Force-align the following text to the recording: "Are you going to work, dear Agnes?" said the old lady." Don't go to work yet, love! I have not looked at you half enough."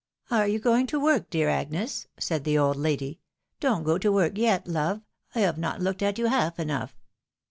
"Are 0.31 0.47
you 0.47 0.57
going 0.57 0.87
to 0.87 0.99
work, 0.99 1.29
dear 1.29 1.47
Agnes?" 1.47 2.07
said 2.17 2.43
the 2.43 2.57
old 2.57 2.75
lady." 2.75 3.19
Don't 3.59 3.83
go 3.83 3.99
to 3.99 4.11
work 4.11 4.35
yet, 4.35 4.67
love! 4.67 5.01
I 5.35 5.41
have 5.41 5.59
not 5.59 5.79
looked 5.79 6.01
at 6.01 6.17
you 6.17 6.25
half 6.25 6.57
enough." 6.59 6.95